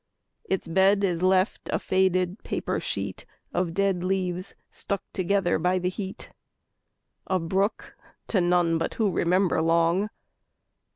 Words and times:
Its 0.45 0.67
bed 0.67 1.03
is 1.03 1.21
left 1.21 1.69
a 1.71 1.77
faded 1.77 2.43
paper 2.43 2.79
sheet 2.79 3.23
Of 3.53 3.75
dead 3.75 4.03
leaves 4.03 4.55
stuck 4.71 5.03
together 5.13 5.59
by 5.59 5.77
the 5.77 5.89
heat 5.89 6.31
A 7.27 7.37
brook 7.37 7.95
to 8.25 8.41
none 8.41 8.79
but 8.79 8.95
who 8.95 9.11
remember 9.11 9.61
long. 9.61 10.09